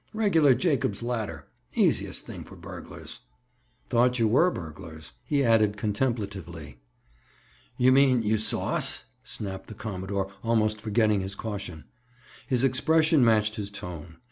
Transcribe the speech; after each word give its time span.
Regular 0.15 0.55
Jacob's 0.55 1.03
ladder! 1.03 1.45
Easiest 1.75 2.25
thing 2.25 2.43
for 2.43 2.55
burglars! 2.55 3.19
Thought 3.85 4.17
you 4.17 4.27
were 4.27 4.49
burglars," 4.49 5.11
he 5.23 5.43
added 5.43 5.77
contemplatively. 5.77 6.79
"You 7.77 7.91
mean 7.91 8.23
you 8.23 8.39
saw 8.39 8.73
us?" 8.77 9.03
snapped 9.23 9.67
the 9.67 9.75
commodore, 9.75 10.31
almost 10.43 10.81
forgetting 10.81 11.21
his 11.21 11.35
caution. 11.35 11.83
His 12.47 12.63
expression 12.63 13.23
matched 13.23 13.57
his 13.57 13.69
tone. 13.69 14.17